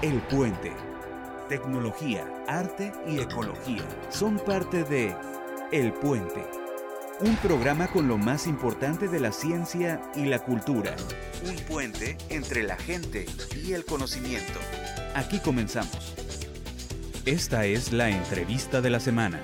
[0.00, 0.72] El Puente.
[1.48, 5.12] Tecnología, arte y ecología son parte de
[5.72, 6.46] El Puente.
[7.18, 10.94] Un programa con lo más importante de la ciencia y la cultura.
[11.44, 13.26] Un puente entre la gente
[13.56, 14.60] y el conocimiento.
[15.16, 16.14] Aquí comenzamos.
[17.26, 19.40] Esta es la entrevista de la semana.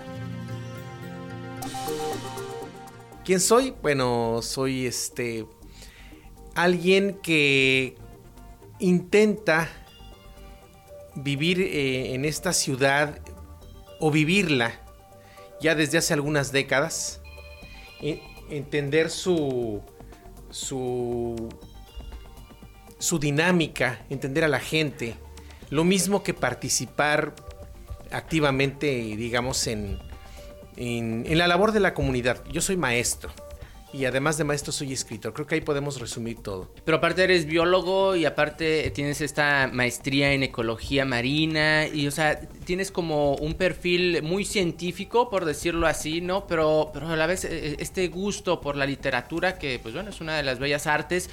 [3.25, 3.75] ¿Quién soy?
[3.82, 5.46] Bueno, soy este
[6.55, 7.96] alguien que
[8.79, 9.68] intenta
[11.15, 13.18] vivir eh, en esta ciudad
[14.00, 14.81] o vivirla
[15.61, 17.21] ya desde hace algunas décadas,
[18.50, 19.82] entender su,
[20.50, 21.49] su,
[22.99, 25.14] su dinámica, entender a la gente,
[25.71, 27.35] lo mismo que participar
[28.11, 29.99] activamente, digamos, en,
[30.76, 32.45] en la labor de la comunidad.
[32.51, 33.33] Yo soy maestro
[33.94, 35.33] y además de maestro soy escritor.
[35.33, 36.69] Creo que ahí podemos resumir todo.
[36.84, 42.41] Pero aparte eres biólogo y aparte tienes esta maestría en ecología marina y o sea,
[42.64, 46.47] tienes como un perfil muy científico, por decirlo así, ¿no?
[46.48, 50.11] Pero, pero a la vez e, e, este gusto por la literatura, que pues bueno,
[50.11, 51.31] es una de las bellas artes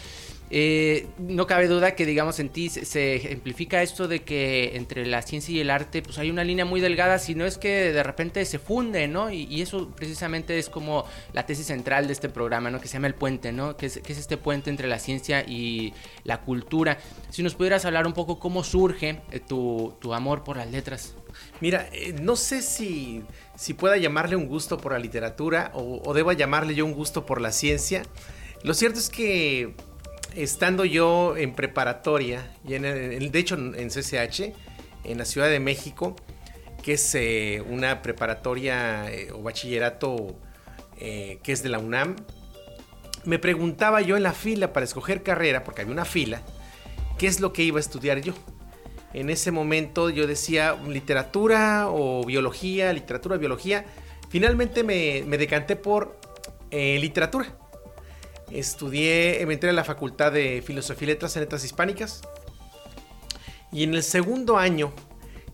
[0.53, 5.21] eh, no cabe duda que, digamos, en ti se ejemplifica esto de que entre la
[5.21, 8.03] ciencia y el arte, pues hay una línea muy delgada, si no es que de
[8.03, 9.31] repente se funde, ¿no?
[9.31, 12.81] Y, eso precisamente es como la tesis central de este programa, ¿no?
[12.81, 13.77] Que se llama El Puente, ¿no?
[13.77, 15.93] Que es, este puente entre la ciencia y
[16.25, 16.97] la cultura.
[17.29, 21.15] Si nos pudieras hablar un poco cómo surge eh, tu, amor por las letras.
[21.61, 23.23] Mira, eh, no sé si,
[23.55, 27.25] si pueda llamarle un gusto por la literatura o, o deba llamarle yo un gusto
[27.25, 28.03] por la ciencia.
[28.63, 29.73] Lo cierto es que
[30.35, 34.53] estando yo en preparatoria, y en de hecho en CCH,
[35.03, 36.15] en la Ciudad de México,
[36.81, 40.35] que es eh, una preparatoria eh, o bachillerato
[40.97, 42.15] eh, que es de la UNAM,
[43.23, 46.41] me preguntaba yo en la fila para escoger carrera, porque había una fila,
[47.17, 48.33] qué es lo que iba a estudiar yo.
[49.13, 53.85] En ese momento yo decía literatura o biología, literatura, biología.
[54.29, 56.17] Finalmente me, me decanté por
[56.71, 57.53] literatura
[58.51, 62.21] Estudié, me entré a la Facultad de Filosofía y Letras en Letras Hispánicas.
[63.71, 64.91] Y en el segundo año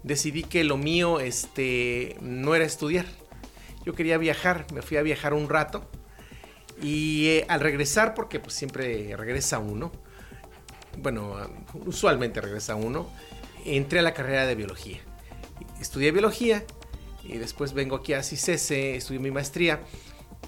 [0.03, 3.05] decidí que lo mío este, no era estudiar.
[3.85, 5.87] Yo quería viajar, me fui a viajar un rato.
[6.81, 9.91] Y eh, al regresar, porque pues siempre regresa uno,
[10.97, 11.35] bueno,
[11.85, 13.07] usualmente regresa uno,
[13.65, 14.99] entré a la carrera de biología.
[15.79, 16.63] Estudié biología
[17.23, 19.81] y después vengo aquí a CICESE, estudié mi maestría,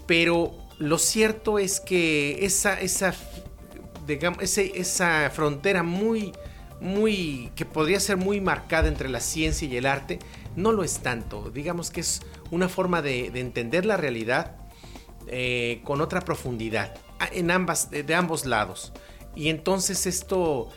[0.05, 3.13] pero lo cierto es que esa, esa,
[4.07, 6.31] digamos, esa frontera muy,
[6.79, 10.19] muy, que podría ser muy marcada entre la ciencia y el arte,
[10.56, 11.51] no lo es tanto.
[11.51, 14.56] Digamos que es una forma de, entender la realidad
[15.28, 16.96] eh, con otra profundidad,
[17.34, 18.94] en ambas, de, ambos lados.
[19.35, 20.69] Y entonces esto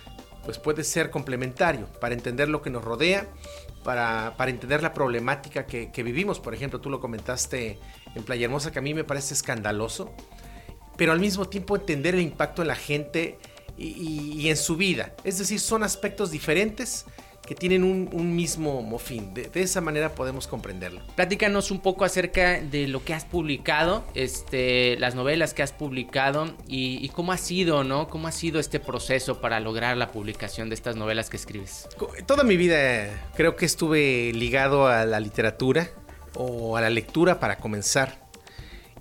[0.44, 3.28] pues puede ser complementario para entender lo que nos rodea,
[3.82, 6.41] para, entender la problemática que, vivimos.
[6.41, 7.78] Por ejemplo, tú lo comentaste
[8.15, 10.12] en Playa Hermosa, que a mí me parece escandaloso,
[10.97, 13.38] pero al mismo tiempo entender el impacto en la gente
[13.76, 15.15] y, en su vida.
[15.25, 17.06] Es decir, son aspectos diferentes
[17.47, 19.34] que tienen un, mismo fin.
[19.34, 21.00] De, esa manera podemos comprenderlo.
[21.16, 26.54] Platícanos un poco acerca de lo que has publicado, este, las novelas que has publicado
[26.69, 28.08] y, cómo ha sido, ¿no?
[28.08, 31.88] ¿Cómo ha sido este proceso para lograr la publicación de estas novelas que escribes?
[32.26, 35.91] Toda mi vida creo que estuve ligado a la literatura
[36.34, 38.22] o a la lectura para comenzar.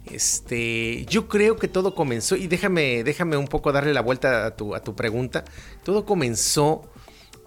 [0.06, 4.56] Este, yo creo que todo comenzó, y déjame, déjame un poco darle la vuelta a
[4.56, 5.46] tu, a tu pregunta.
[5.84, 6.90] Todo comenzó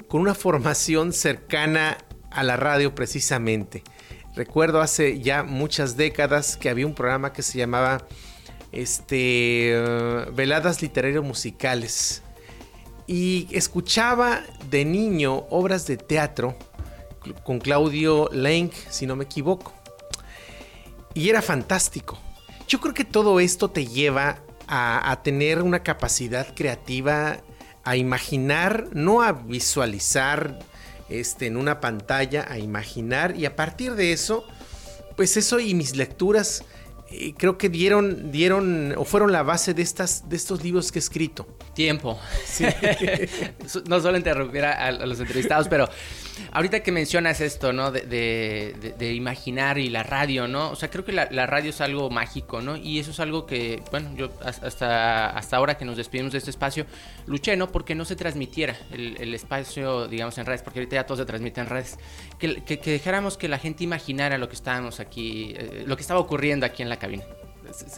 [0.09, 1.99] con una formación cercana
[2.31, 3.83] a la radio precisamente.
[4.35, 8.07] Recuerdo hace ya muchas décadas que había un programa que se llamaba
[8.73, 12.23] este, uh, Veladas Literarios Musicales.
[13.07, 16.57] Y escuchaba de niño obras de teatro
[17.45, 19.73] con Claudio Lenk, si no me equivoco.
[21.15, 22.19] Y era fantástico.
[22.67, 27.39] Yo creo que todo esto te lleva a, tener una capacidad creativa,
[27.85, 30.59] a imaginar, no a visualizar
[31.09, 34.47] este, en una pantalla, a imaginar y a partir de eso,
[35.17, 36.65] pues eso y mis lecturas
[37.11, 40.99] eh, creo que dieron, dieron o fueron la base de, estas, de estos libros que
[40.99, 41.47] he escrito.
[41.75, 42.19] Tiempo.
[43.89, 45.89] no solo interrumpir a, los entrevistados, pero
[46.53, 47.91] ahorita que mencionas esto, ¿no?
[47.91, 50.71] De, imaginar y la radio, ¿no?
[50.71, 52.77] O sea, creo que la, radio es algo mágico, ¿no?
[52.77, 56.51] Y eso es algo que, bueno, yo hasta, hasta ahora que nos despedimos de este
[56.51, 56.87] espacio,
[57.27, 57.71] luché, ¿no?
[57.71, 61.61] Porque no se transmitiera el, espacio, digamos, en redes, porque ahorita ya todo se transmite
[61.61, 61.99] en redes.
[62.39, 66.67] Que, dejáramos que la gente imaginara lo que estábamos aquí, eh, lo que estaba ocurriendo
[66.67, 67.25] aquí en la cabina.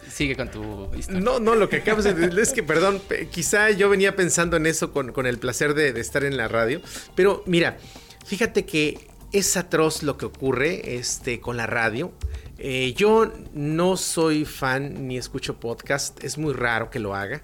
[0.09, 1.21] sigue con tu historia.
[1.21, 3.01] No, no, lo que acabas de decir es que, perdón,
[3.31, 6.81] quizá yo venía pensando en eso con, el placer de, estar en la radio,
[7.15, 7.77] pero mira,
[8.27, 12.11] fíjate que es atroz lo que ocurre este, con la radio.
[12.59, 17.41] Eh, yo no soy fan ni escucho podcast, es muy raro que lo haga.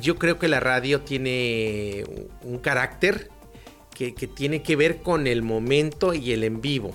[0.00, 2.04] Yo creo que la radio tiene
[2.42, 3.30] un carácter
[3.94, 6.94] que, tiene que ver con el momento y el en vivo.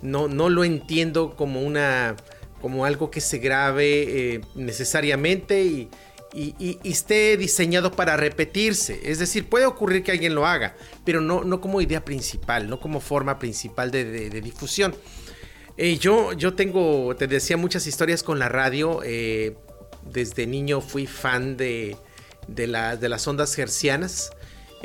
[0.00, 2.16] No, no lo entiendo como una
[2.62, 5.90] como algo que se grabe eh, necesariamente y,
[6.34, 9.00] y, y, esté diseñado para repetirse.
[9.04, 12.80] Es decir, puede ocurrir que alguien lo haga, pero no, no como idea principal, no
[12.80, 14.94] como forma principal de, de, de difusión.
[15.76, 19.00] Eh, yo, yo tengo, te decía, muchas historias con la radio.
[19.04, 19.56] Eh,
[20.10, 21.96] desde niño fui fan de,
[22.46, 24.30] de, la, de las ondas hercianas.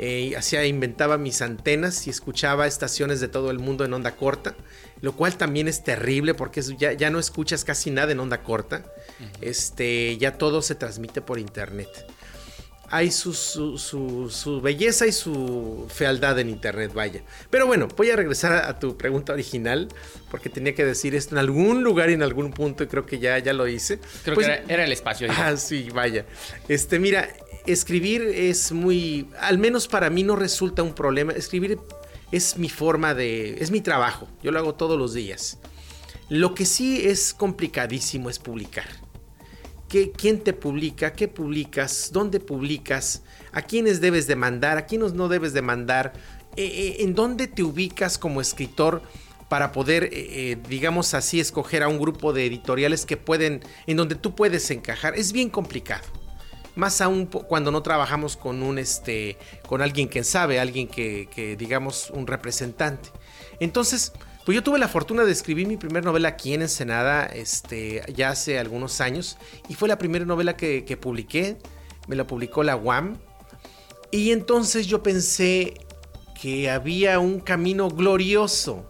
[0.02, 4.54] Eh, hacía, inventaba mis antenas y escuchaba estaciones de todo el mundo en onda corta,
[5.02, 8.82] lo cual también es terrible porque ya, ya no escuchas casi nada en onda corta.
[9.20, 9.28] Uh -huh.
[9.42, 12.06] este, ya todo se transmite por internet.
[12.92, 17.22] Hay su, su, su, su, belleza y su fealdad en internet, vaya.
[17.48, 19.88] Pero bueno, voy a regresar a, a, tu pregunta original,
[20.30, 23.20] porque tenía que decir esto en algún lugar y en algún punto, y creo que
[23.20, 24.00] ya, ya lo hice.
[24.24, 25.28] Creo pues, que era, era, el espacio.
[25.28, 25.48] Ya.
[25.48, 26.26] Ah, sí, vaya.
[26.68, 27.28] Este, mira,
[27.66, 31.32] escribir es muy, al menos para mí no resulta un problema.
[31.32, 31.78] Escribir
[32.32, 34.28] es mi forma de, es mi trabajo.
[34.42, 35.58] Yo lo hago todos los días.
[36.28, 38.86] Lo que sí es complicadísimo es publicar.
[39.90, 41.12] ¿Qué, ¿Quién te publica?
[41.12, 42.10] ¿Qué publicas?
[42.12, 43.22] ¿Dónde publicas?
[43.50, 44.78] ¿A quiénes debes de mandar?
[44.78, 46.12] ¿A quiénes no debes de mandar?
[46.56, 49.02] Eh, eh, ¿En dónde te ubicas como escritor
[49.48, 54.14] para poder, eh, digamos así, escoger a un grupo de editoriales que pueden, en donde
[54.14, 55.16] tú puedes encajar?
[55.16, 56.06] Es bien complicado
[56.76, 59.36] más aún cuando no trabajamos con un este
[59.66, 63.10] con alguien que sabe, alguien que, que, digamos un representante.
[63.58, 64.12] Entonces,
[64.44, 68.30] pues yo tuve la fortuna de escribir mi primera novela aquí en Ensenada, este, ya
[68.30, 69.36] hace algunos años,
[69.68, 71.58] y fue la primera novela que, publiqué,
[72.08, 73.18] me la publicó la UAM,
[74.10, 75.74] y entonces yo pensé
[76.40, 78.86] que había un camino glorioso,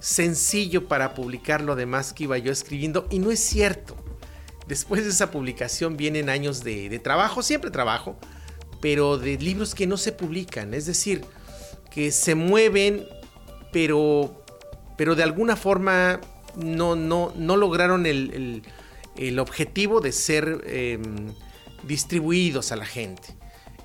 [0.00, 3.96] sencillo para publicar lo demás que iba yo escribiendo, y no es cierto.
[4.66, 8.16] Después de esa publicación vienen años de, trabajo, siempre trabajo,
[8.80, 11.24] pero de libros que no se publican, es decir,
[11.90, 13.06] que se mueven,
[13.72, 14.37] pero,
[14.98, 16.20] pero de alguna forma
[16.56, 18.62] no, no, no lograron el, el,
[19.16, 20.98] el, objetivo de ser eh,
[21.84, 23.36] distribuidos a la gente.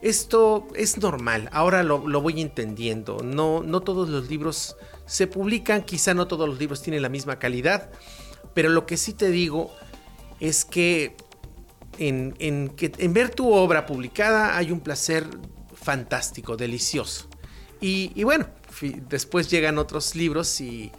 [0.02, 3.20] Esto es normal, ahora lo, lo voy entendiendo.
[3.24, 4.76] No, no todos los libros
[5.06, 7.92] se publican, quizá no todos los libros tienen la misma calidad,
[8.56, 9.72] pero lo que sí te digo
[10.40, 11.16] es que
[12.00, 15.28] en, en, que en, ver tu obra publicada hay un placer
[15.76, 17.30] fantástico, delicioso.
[17.80, 18.48] Y, y bueno,
[19.08, 20.92] después llegan otros libros y,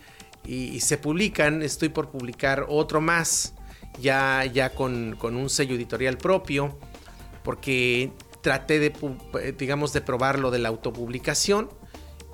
[0.46, 1.62] y, se publican.
[1.62, 3.54] Estoy por publicar otro más,
[4.00, 6.78] ya, ya con, con un sello editorial propio,
[7.42, 8.92] porque traté de,
[9.58, 11.70] digamos, de probar lo de la autopublicación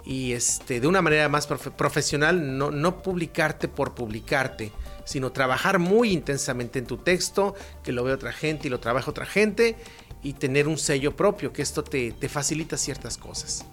[0.04, 4.72] y este, de una manera más profe profesional, no, no publicarte por publicarte,
[5.04, 7.54] sino trabajar muy intensamente en tu texto,
[7.84, 9.76] que lo vea otra gente y lo trabaja otra gente,
[10.22, 13.64] y tener un sello propio, que esto te, te facilita ciertas cosas.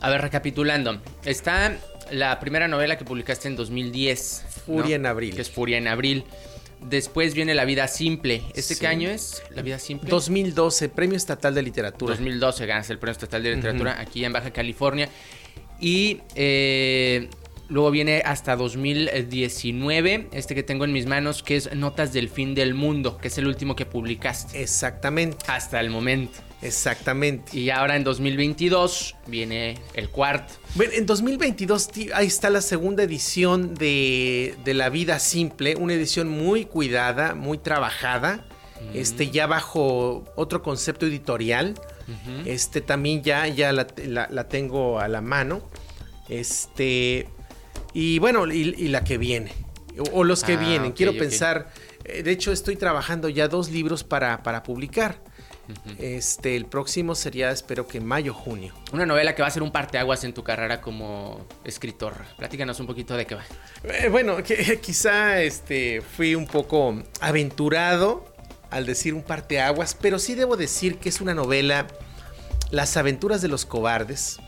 [0.00, 1.76] A ver, recapitulando, está
[2.10, 4.44] la primera novela que publicaste en 2010.
[4.66, 5.02] Furia ¿no?
[5.02, 5.34] en abril.
[5.34, 6.24] Que es Furia en abril.
[6.80, 8.42] Después viene La Vida Simple.
[8.54, 8.80] ¿Este sí.
[8.80, 9.42] qué año es?
[9.50, 10.10] La Vida Simple.
[10.10, 12.12] 2012, Premio Estatal de Literatura.
[12.12, 14.02] 2012 ganas el Premio Estatal de Literatura uh -huh.
[14.02, 15.08] aquí en Baja California.
[15.80, 17.28] Y eh,
[17.68, 22.54] luego viene hasta 2019, este que tengo en mis manos, que es Notas del Fin
[22.54, 24.62] del Mundo, que es el último que publicaste.
[24.62, 25.38] Exactamente.
[25.48, 26.38] Hasta el momento.
[26.66, 27.56] Exactamente.
[27.56, 30.54] Y ahora en 2022 viene el cuarto.
[30.74, 36.28] Bueno, en 2022 ahí está la segunda edición de, de La Vida Simple, una edición
[36.28, 38.44] muy cuidada, muy trabajada,
[38.94, 41.74] este ya bajo otro concepto editorial.
[42.08, 42.46] Uh -huh.
[42.46, 45.62] Este también ya, ya la, la, la, tengo a la mano.
[46.28, 47.28] Este.
[47.94, 49.52] Y bueno, y, y la que viene.
[49.98, 50.92] O, o los que ah, vienen.
[50.92, 51.20] Okay, Quiero okay.
[51.20, 51.72] pensar.
[52.04, 55.18] Eh, de hecho, estoy trabajando ya dos libros para, para publicar.
[55.68, 55.96] Uh -huh.
[55.98, 58.72] Este, el próximo sería, espero que mayo, junio.
[58.92, 62.14] Una novela que va a ser un parteaguas en tu carrera como escritor.
[62.36, 63.44] Platícanos un poquito de qué va.
[63.84, 68.32] Eh, bueno, que, quizá este, fui un poco aventurado
[68.70, 71.86] al decir un parteaguas, pero sí debo decir que es una novela,
[72.70, 74.40] Las aventuras de los cobardes.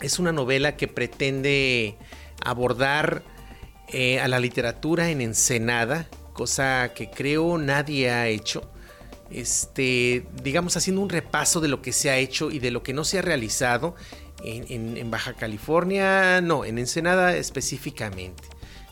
[0.00, 1.96] Es una novela que pretende
[2.42, 3.22] abordar
[3.88, 8.70] eh, a la literatura en Ensenada, cosa que creo nadie ha hecho
[9.30, 12.92] este, digamos, haciendo un repaso de lo que se ha hecho y de lo que
[12.92, 13.94] no se ha realizado
[14.42, 18.44] en, Baja California, no, en Ensenada específicamente.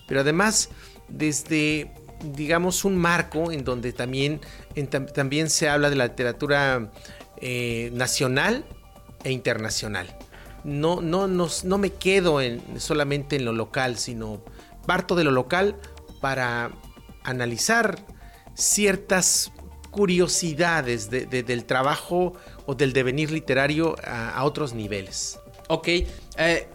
[0.06, 0.70] Pero además,
[1.08, 1.92] desde
[2.34, 4.40] digamos, un marco en donde también,
[5.14, 6.90] también se habla de la literatura
[7.38, 8.64] eh, nacional
[9.24, 10.16] e internacional.
[10.64, 14.42] No, no, no, me quedo en, solamente en lo local, sino
[14.86, 15.76] parto de lo local
[16.20, 16.70] para
[17.22, 17.98] analizar
[18.54, 19.52] ciertas
[19.96, 22.34] curiosidades del trabajo
[22.66, 25.38] o del devenir literario a, otros niveles.
[25.68, 26.68] Ok, eh,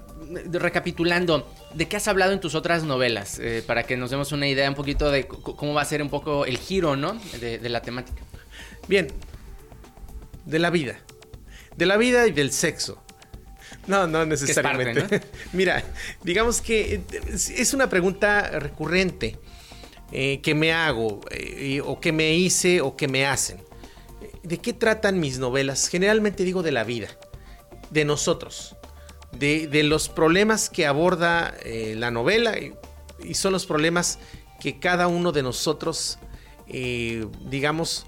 [0.52, 3.38] recapitulando, ¿de qué has hablado en tus otras novelas?
[3.38, 6.10] Eh, para que nos demos una idea un poquito de cómo va a ser un
[6.10, 7.14] poco el giro, ¿no?
[7.40, 8.24] De, la temática.
[8.88, 9.08] Bien,
[10.48, 10.98] de la vida.
[11.78, 13.04] De la vida y del sexo.
[13.86, 15.22] No, no necesariamente.
[15.54, 15.84] Mira,
[16.24, 17.02] digamos que eh,
[17.36, 19.38] es una pregunta recurrente.
[20.14, 23.64] Eh, que me hago, eh, o que me hice, o que me hacen.
[24.44, 25.88] ¿De qué tratan mis novelas?
[25.88, 27.08] Generalmente digo de la vida,
[27.92, 28.76] de nosotros,
[29.32, 32.74] de, los problemas que aborda eh, la novela, y,
[33.36, 34.20] son los problemas
[34.60, 36.18] que cada uno de nosotros,
[36.68, 38.06] digamos,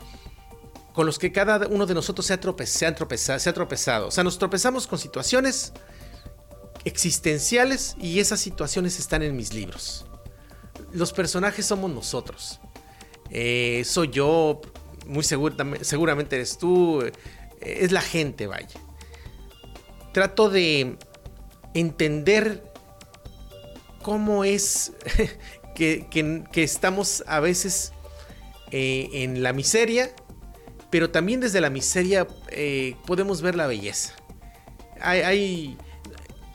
[0.94, 4.08] con los que cada uno de nosotros ha, se ha tropezado.
[4.08, 5.72] O sea, nos tropezamos con situaciones
[6.84, 10.06] existenciales y esas situaciones están en mis libros
[10.94, 12.60] los personajes somos nosotros.
[13.30, 14.62] Eh, soy yo,
[15.08, 17.12] muy seguramente eres tú, eh,
[17.62, 18.80] es la gente, vaya.
[20.14, 20.98] Trato de
[21.74, 22.64] entender
[24.04, 24.94] cómo es
[25.76, 26.08] que,
[26.56, 27.92] estamos a veces
[28.72, 30.12] eh, en la miseria,
[30.92, 32.28] pero también desde la miseria
[33.08, 34.14] podemos ver la belleza.
[35.02, 35.76] hay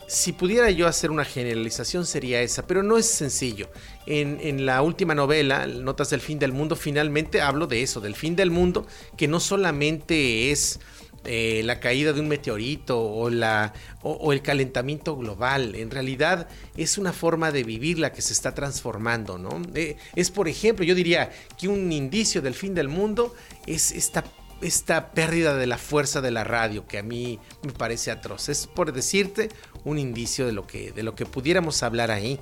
[0.09, 3.69] si pudiera yo hacer una generalización sería esa, pero no es sencillo.
[4.07, 8.35] En, la última novela, Notas del Fin del Mundo, finalmente hablo de eso, del fin
[8.35, 10.79] del mundo, que no solamente es
[11.25, 16.97] eh, la caída de un meteorito o, la, o, el calentamiento global, en realidad es
[16.97, 19.61] una forma de vivir la que se está transformando, ¿no?
[19.75, 23.35] Eh, es, por ejemplo, yo diría que un indicio del fin del mundo
[23.67, 24.23] es esta
[24.61, 28.49] esta pérdida de la fuerza de la radio que a mí me parece atroz.
[28.49, 29.49] Es por decirte
[29.83, 32.39] un indicio de lo que, de lo que pudiéramos hablar ahí.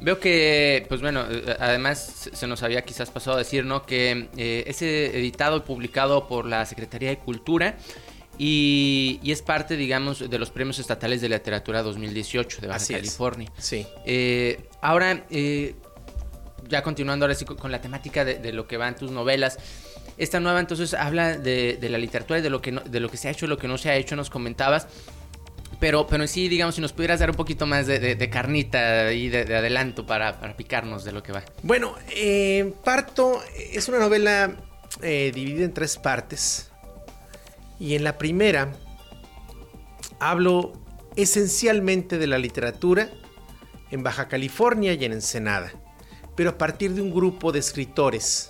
[0.00, 3.86] Veo que, pues bueno, eh, además se nos había quizás pasado a decir, ¿no?
[3.86, 7.76] Que eh, es editado y publicado por la Secretaría de Cultura
[8.36, 13.52] y, es parte, digamos, de los premios estatales de literatura 2018 de Baja California.
[13.58, 13.86] Sí.
[14.04, 15.24] Eh, ahora,
[16.68, 19.58] ya continuando ahora sí con, la temática de, de, lo que van tus novelas,
[20.16, 23.28] esta nueva entonces habla de, la literatura y de lo, que de lo que se
[23.28, 24.86] ha hecho y lo que no se ha hecho, nos comentabas.
[25.80, 29.56] Pero, pero sí, digamos, si nos pudieras dar un poquito más de, carnita y de,
[29.56, 31.42] adelanto para, picarnos de lo que va.
[31.62, 34.56] Bueno, eh, Parto es una novela
[35.02, 36.70] eh, dividida en tres partes.
[37.80, 38.72] Y en la primera
[40.20, 40.72] hablo
[41.16, 43.10] esencialmente de la literatura
[43.90, 45.72] en Baja California y en Ensenada,
[46.36, 48.48] pero a partir de un grupo de escritores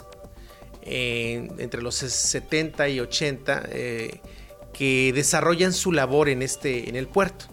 [0.85, 4.21] entre los 70 y 80 eh,
[4.73, 7.47] que desarrollan su labor en, este, en el puerto.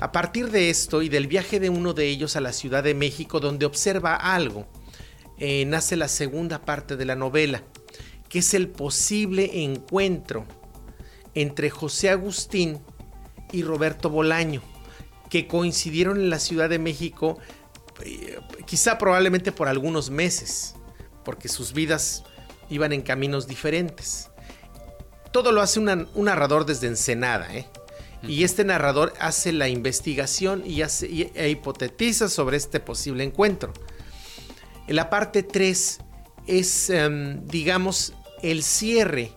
[0.00, 2.94] A partir de esto y del viaje de uno de ellos a la Ciudad de
[2.94, 4.66] México donde observa algo,
[5.38, 7.62] eh, nace la segunda parte de la novela,
[8.28, 10.46] que es el posible encuentro
[11.34, 12.80] entre José Agustín
[13.52, 14.62] y Roberto Bolaño,
[15.30, 17.38] que coincidieron en la Ciudad de México
[18.04, 20.74] eh, quizá probablemente por algunos meses,
[21.24, 22.24] porque sus vidas
[22.70, 24.30] iban en caminos diferentes.
[25.32, 27.66] Todo lo hace un narrador desde Ensenada, ¿eh?
[28.22, 33.72] Y este narrador hace la investigación y, hace, e hipotetiza sobre este posible encuentro.
[34.88, 35.98] En la parte 3
[36.46, 39.30] es, em, digamos, el cierre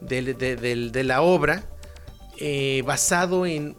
[0.00, 1.70] de, la obra
[2.38, 3.76] eh, basado en,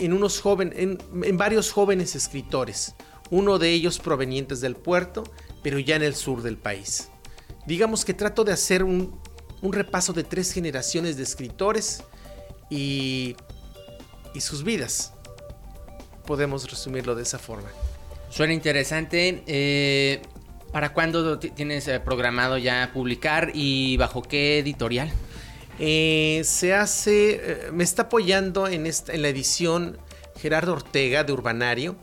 [0.00, 2.94] unos jóvenes, en varios jóvenes escritores,
[3.30, 5.24] uno de ellos provenientes del puerto,
[5.62, 7.10] pero ya en el sur del país
[7.68, 9.20] digamos que trato de hacer un,
[9.62, 12.02] repaso de tres generaciones de escritores
[12.70, 13.36] y,
[14.34, 15.12] y sus vidas.
[16.24, 17.68] Podemos resumirlo de esa forma.
[18.30, 19.42] Suena interesante.
[19.46, 20.22] Eh,
[20.72, 25.10] ¿Para cuándo tienes eh, programado ya publicar y bajo qué editorial?
[25.78, 29.98] Eh, se hace, me está apoyando en, esta, en la edición
[30.40, 31.96] Gerardo Ortega de Urbanario.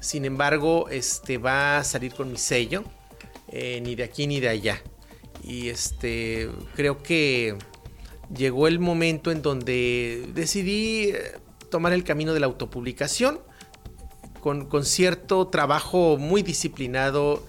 [0.00, 2.84] Sin embargo, este va a salir con mi sello,
[3.52, 4.80] ni de aquí ni de allá.
[5.48, 7.56] Y este, creo que
[8.36, 11.38] llegó el momento en donde decidí eh,
[11.70, 13.40] tomar el camino de la autopublicación
[14.42, 17.42] con, cierto trabajo muy disciplinado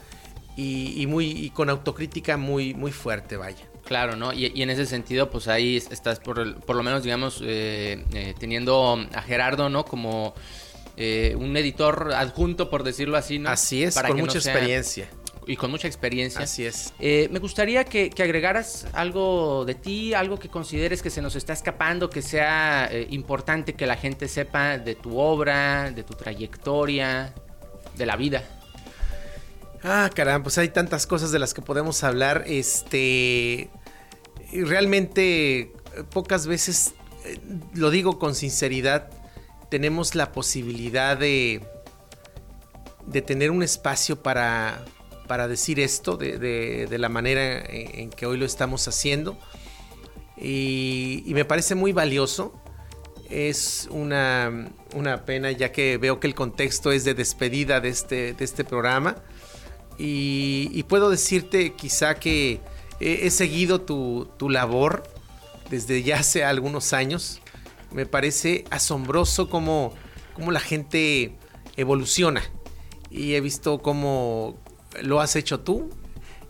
[0.56, 3.66] y, muy, con autocrítica muy, muy fuerte, vaya.
[3.86, 4.34] Claro, ¿no?
[4.34, 8.98] Y, en ese sentido, pues ahí estás por, por lo menos, digamos, eh, eh, teniendo
[9.14, 9.84] a Gerardo, ¿no?
[9.84, 10.34] Como
[10.98, 13.50] un editor adjunto, por decirlo así, ¿no?
[13.50, 15.10] Así es, con mucha experiencia
[15.48, 16.42] y con mucha experiencia.
[16.42, 16.94] Así es.
[17.00, 21.54] Eh, me gustaría que, agregaras algo de ti, algo que consideres que se nos está
[21.54, 27.34] escapando, que sea eh, importante que la gente sepa de tu obra, de tu trayectoria,
[27.98, 28.44] de la vida.
[29.84, 32.44] Ah, caramba, pues hay tantas cosas de las que podemos hablar.
[32.46, 33.70] Este.
[34.52, 35.72] Realmente, eh,
[36.12, 36.94] pocas veces,
[37.74, 39.10] lo digo con sinceridad,
[39.70, 41.62] tenemos la posibilidad de,
[43.06, 44.84] de tener un espacio para,
[45.30, 49.38] para decir esto de, la manera en, que hoy lo estamos haciendo.
[50.36, 52.60] Y, me parece muy valioso.
[53.30, 54.72] Es una,
[55.28, 59.18] pena ya que veo que el contexto es de despedida de este, de este programa.
[60.00, 62.60] Y, puedo decirte quizá que
[63.00, 65.04] he, seguido tu, labor
[65.70, 67.40] desde ya hace algunos años.
[67.92, 69.94] Me parece asombroso cómo,
[70.34, 71.36] cómo la gente
[71.78, 72.42] evoluciona.
[73.12, 74.58] Y he visto cómo,
[75.02, 75.90] lo has hecho tú.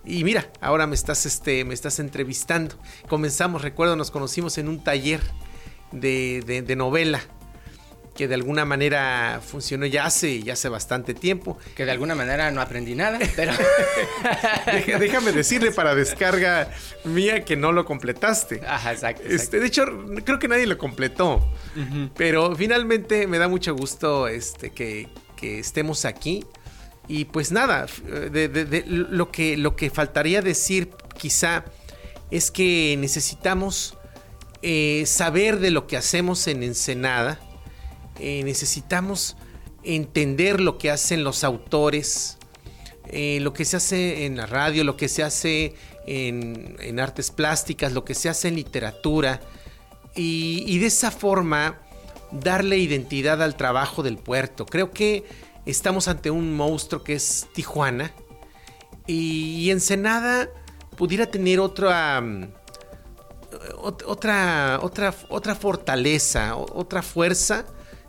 [0.06, 2.76] Y mira, ahora me estás, este, me estás entrevistando.
[3.08, 5.22] Comenzamos, recuerdo, nos conocimos en un taller
[5.92, 7.22] de, de, novela
[8.16, 11.58] que de alguna manera funcionó ya hace, ya hace bastante tiempo.
[11.76, 13.54] Que de alguna manera no aprendí nada, pero...
[15.00, 16.70] Déjame decirle para descarga
[17.06, 18.62] mía que no lo completaste.
[18.68, 19.24] Ajá, exacto.
[19.26, 19.86] Este, de hecho,
[20.26, 21.50] creo que nadie lo completó.
[22.18, 26.46] Pero finalmente me da mucho gusto este, que, que estemos aquí.
[27.10, 27.88] Y pues nada,
[28.86, 31.66] lo, que, lo que faltaría decir quizá
[32.30, 33.98] es que necesitamos
[34.62, 37.40] eh, saber de lo que hacemos en Ensenada,
[38.20, 39.38] eh, necesitamos
[39.84, 42.38] entender lo que hacen los autores,
[43.08, 45.74] eh, lo que se hace en la radio, lo que se hace
[46.06, 49.42] en, artes plásticas, lo que se hace en literatura,
[50.14, 51.82] y, y de esa forma
[52.32, 54.68] darle identidad al trabajo del puerto.
[54.68, 58.12] Creo que estamos ante un monstruo que es Tijuana.
[59.08, 60.50] Y Ensenada
[60.96, 62.52] pudiera tener otra, mm,
[63.82, 67.66] otra, otra, otra fortaleza, otra fuerza,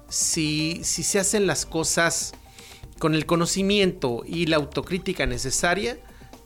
[0.09, 2.33] si, si se hacen las cosas
[2.99, 5.99] con el conocimiento y la autocrítica necesaria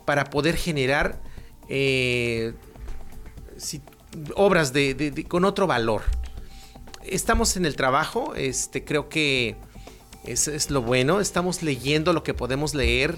[0.05, 1.21] para poder generar
[1.69, 2.55] eh,
[4.37, 6.03] obras de, con otro valor.
[7.03, 9.57] Estamos en el trabajo, este, creo que
[10.27, 11.21] eso es lo bueno.
[11.21, 13.17] Estamos leyendo lo que podemos leer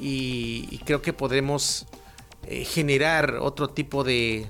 [0.00, 1.86] y, creo que podemos
[2.46, 4.48] eh, generar otro tipo de,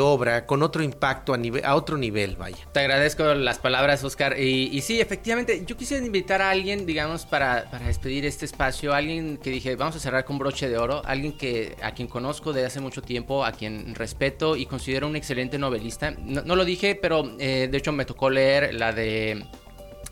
[0.00, 2.58] obra con otro impacto a, otro nivel, vaya.
[2.72, 4.38] Te agradezco las palabras, Oscar.
[4.38, 9.48] Y, sí, efectivamente, yo quisiera invitar a alguien, digamos, para, despedir este espacio, alguien que
[9.48, 12.80] dije, vamos a cerrar con broche de oro, alguien que a quien conozco de hace
[12.80, 16.10] mucho tiempo, a quien respeto y considero un excelente novelista.
[16.10, 19.46] No, lo dije, pero eh, de hecho me tocó leer la de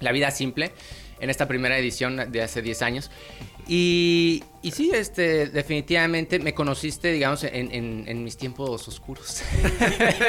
[0.01, 0.73] la vida simple
[1.21, 3.11] en esta primera edición de hace 10 años.
[3.67, 9.43] Y, y sí, este, definitivamente me conociste, digamos, en, mis tiempos oscuros.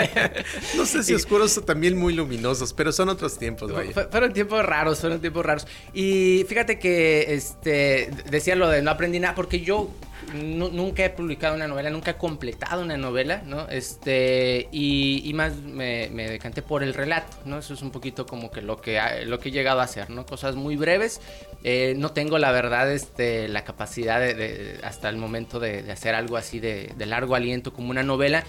[0.77, 3.71] no sé si oscuros o también muy luminosos, pero son otros tiempos,
[4.11, 5.67] fueron tiempos raros, fueron tiempos raros.
[5.93, 9.89] Y fíjate que, este, decía lo de no aprendí nada, porque yo
[10.33, 13.67] nunca he publicado una novela, nunca he completado una novela, ¿no?
[13.69, 17.59] Este, y, más me, decanté por el relato, ¿no?
[17.59, 20.25] Eso es un poquito como que lo que, lo que he llegado a hacer, ¿no?
[20.25, 21.21] Cosas muy breves.
[21.63, 26.37] Eh, no tengo, la verdad, este, la capacidad de, hasta el momento de, hacer algo
[26.37, 28.43] así de, de largo aliento como una novela.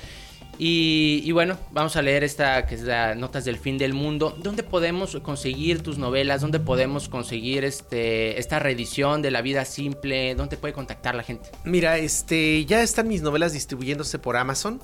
[0.63, 4.37] Y, bueno, vamos a leer esta que es la Notas del Fin del Mundo.
[4.43, 6.43] ¿Dónde podemos conseguir tus novelas?
[6.43, 10.35] ¿Dónde podemos conseguir este, esta reedición de La Vida Simple?
[10.35, 11.49] ¿Dónde puede contactar la gente?
[11.65, 14.83] Mira, este, ya están mis novelas distribuyéndose por Amazon.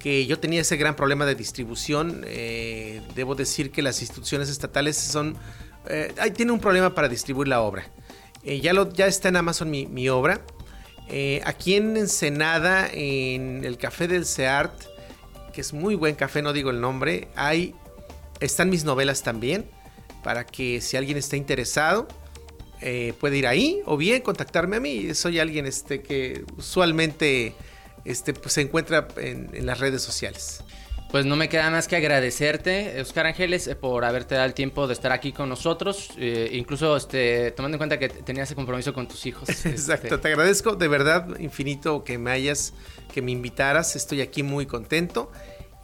[0.00, 2.24] Que yo tenía ese gran problema de distribución.
[2.26, 5.36] Eh, debo decir que las instituciones estatales son.
[5.88, 7.88] Eh, tienen un problema para distribuir la obra.
[8.44, 10.40] Eh, ya, lo, ya está en Amazon mi, obra.
[11.08, 14.94] Eh, aquí en Ensenada, en el Café del Seart
[15.54, 17.28] que es muy buen café, no digo el nombre.
[17.36, 17.74] Ahí
[18.40, 19.64] están mis novelas también,
[20.22, 22.08] para que si alguien está interesado,
[22.82, 25.14] eh, puede ir ahí o bien contactarme a mí.
[25.14, 27.54] Soy alguien este, que usualmente
[28.04, 30.62] este, pues, se encuentra en, las redes sociales.
[31.14, 34.88] Pues no me queda más que agradecerte, Oscar Ángeles, eh, por haberte dado el tiempo
[34.88, 38.92] de estar aquí con nosotros, eh, incluso este, tomando en cuenta que tenías ese compromiso
[38.92, 39.48] con tus hijos.
[39.64, 40.18] Exacto, este.
[40.18, 42.74] te agradezco de verdad infinito que me hayas,
[43.12, 45.30] que me invitaras, estoy aquí muy contento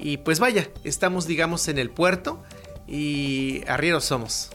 [0.00, 2.42] y pues vaya, estamos digamos en el puerto
[2.88, 4.50] y arrieros somos.